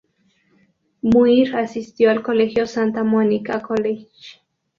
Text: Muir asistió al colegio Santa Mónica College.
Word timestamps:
Muir 1.03 1.55
asistió 1.55 2.09
al 2.09 2.23
colegio 2.23 2.65
Santa 2.65 3.03
Mónica 3.03 3.61
College. 3.61 4.09